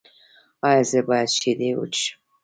[0.67, 2.09] ایا زه باید شیدې وڅښم؟